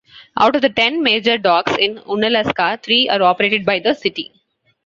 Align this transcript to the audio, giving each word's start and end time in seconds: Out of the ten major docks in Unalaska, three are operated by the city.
Out 0.35 0.55
of 0.55 0.63
the 0.63 0.69
ten 0.69 1.03
major 1.03 1.37
docks 1.37 1.75
in 1.77 1.99
Unalaska, 2.09 2.79
three 2.81 3.07
are 3.07 3.21
operated 3.21 3.63
by 3.63 3.77
the 3.77 3.93
city. 3.93 4.33